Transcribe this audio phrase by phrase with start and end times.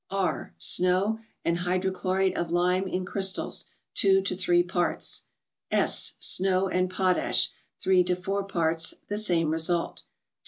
[0.09, 0.55] R.
[0.57, 5.25] —Snow, and hydrochlorate of lime in crystals, 2 to 3 parts.
[5.69, 6.13] S.
[6.19, 10.01] —Snow and potash, 3 to 4 parts; the same result.